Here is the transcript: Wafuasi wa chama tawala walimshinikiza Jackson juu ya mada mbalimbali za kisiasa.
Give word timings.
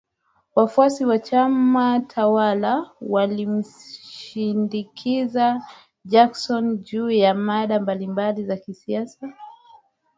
Wafuasi 0.55 1.05
wa 1.05 1.19
chama 1.19 1.99
tawala 1.99 2.89
walimshinikiza 3.01 5.61
Jackson 6.05 6.77
juu 6.77 7.09
ya 7.11 7.33
mada 7.33 7.79
mbalimbali 7.79 8.45
za 8.45 8.57
kisiasa. 8.57 9.33